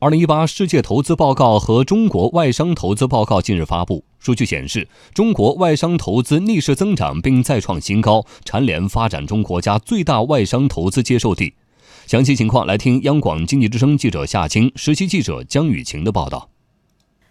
[0.00, 11.54] 二零一八世界投资报告和中国外商投资报告近日发布，数据显示，中国外商投资逆势增长并再创新高，蝉联发展中国家最大外商投资接受地。
[12.06, 16.48] 详细情况来听央广经济之声记者夏青、实习记者江雨晴的报道。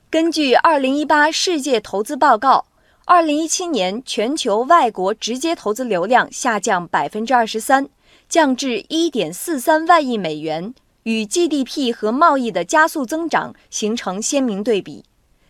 [0.10, 2.66] 根据二零一八世界投资报告，
[3.06, 7.88] 二零一七年全球外国直接投资流量下降百分之二十三，
[8.28, 10.74] 降至一点四三万亿美元，
[11.08, 15.06] 与 GDP 和贸易的加速增长形成鲜明对比。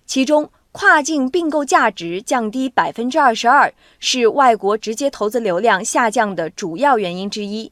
[0.05, 7.71] 其中，跨境并购价值降低百分之二十二，是外国直接投资流量下降的主要原因之一。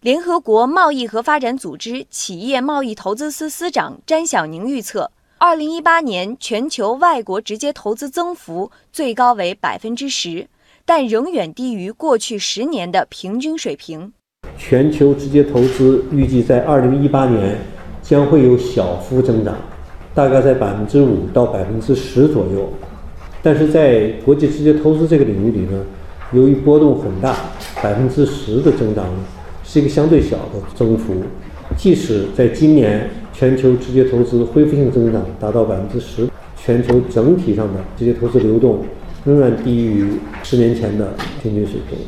[0.00, 10.48] 联合国贸易和发展组织企业贸易投资司司长詹晓宁预测，二零一八年全球外国直接投资增幅最高为百分之十，
[10.86, 14.14] 但仍远低于过去十年的平均水平。
[14.58, 17.56] 全球直接投资预计在二零一八年
[18.02, 19.54] 将会有小幅增长，
[20.14, 22.68] 大概在百分之五到百分之十左右。
[23.42, 25.84] 但是在国际直接投资这个领域里呢，
[26.32, 27.36] 由于波动很大，
[27.82, 29.04] 百分之十的增长。
[29.68, 31.12] 是一个相对小的增幅，
[31.76, 38.84] 即使在今年全球直接投资恢复性增长达到百分之十，全球整体上的直接投资流动
[39.24, 40.06] 仍然低于
[40.44, 41.98] 十年前的平均水平。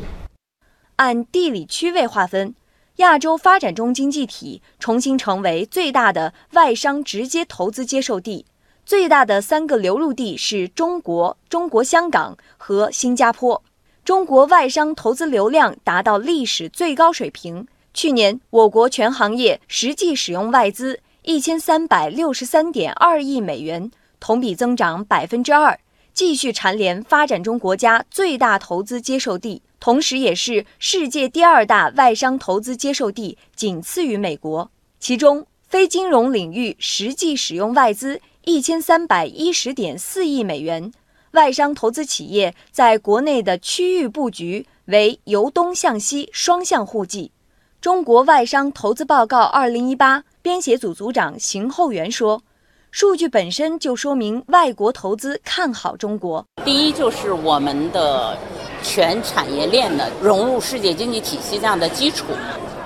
[0.99, 2.53] 按地理区位划分，
[2.97, 8.45] 亚洲发展中经济体重新成为最大的外商直接投资接受地，
[8.85, 13.63] 最大的三个流入地是中国、中国香港和新加坡。
[14.03, 17.65] 中国外商投资流量达到历史最高水平。
[17.93, 23.89] 去年，我国全行业实际使用外资一千三百六十三点二亿美元，
[24.19, 25.79] 同比增长百分之二，
[26.13, 34.69] 继续蝉联发展中国家最大投资接受地，同时也是世界第二大外商投资接受地，仅次于美国。
[34.99, 40.91] 其中，非金融领域实际使用外资一千三百一十点四亿美元。
[41.31, 47.31] 外商投资企业在国内的区域布局为由东向西双向互济。
[47.79, 52.41] 中国外商投资报告二零一八编写组组长邢厚元说
[52.91, 56.43] ：“数据本身就说明外国投资看好中国。
[56.65, 58.35] 第一，就是我们的
[58.81, 62.25] 全产业链的融入世界经济体系这样的基础；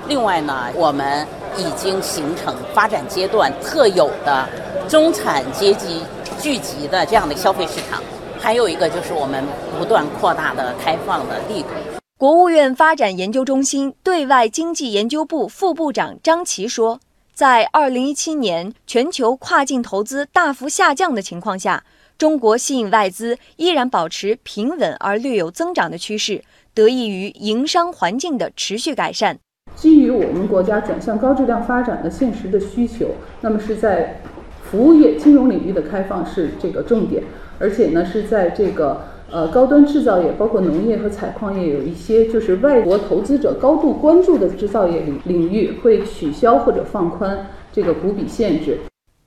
[0.08, 1.26] 另外呢，我们
[1.58, 4.48] 已经形成发展阶段特有的
[4.88, 6.02] 中产阶级
[6.42, 8.02] 聚集的这样的消费市场。”
[8.40, 9.42] 还有一个就是我们
[9.80, 11.70] 不断扩大的开放的力度。
[12.18, 17.00] 国务院发展研究中心对外经济研究部副部长张琦说，
[17.34, 21.86] 在2017年全球跨境投资大幅下降的情况下，
[22.18, 26.42] 中国吸引外资依然保持平稳而略有增长的趋势，
[26.74, 29.38] 得益于营商环境的持续改善。
[29.76, 34.22] 基于我们国家转向高质量发展的现实的需求，那么是在
[34.62, 37.24] 服务业、金融领域的开放是这个重点。
[37.60, 48.80] 而且呢，是在这个呃高端制造业，包括农业和采矿业，有一些就是外国投资者高度关注的制造业领领域，会取消或者放宽这个股比限制。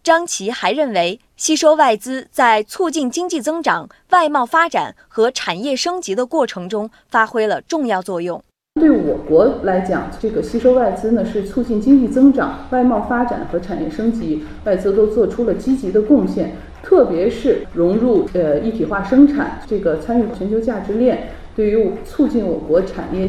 [0.06, 8.40] 张琦还认为，吸收外资在促进经济增长、外贸发展和产业升级的过程中发挥了重要作用。
[8.80, 16.54] 对我国来讲，这个吸收外资呢，是促进经济增长、外贸发展和产业升级，外资都做出了积极的贡献。
[16.84, 23.28] 特别是融入呃一体化生产，这个参与全球价值链，对于促进我国产业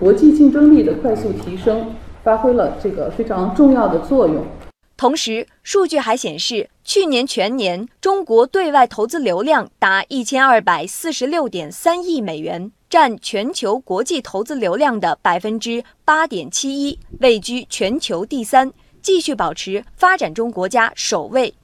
[0.00, 1.88] 国际竞争力的快速提升，
[2.24, 4.42] 发挥了这个非常重要的作用。
[4.96, 21.54] 同时，数据还显示，去年全年中国对外投资流量达一千二百四十六点三亿美元，占全球国际投资流量的百分之八点七一，位居全球第三，继续保持发展中国家首位。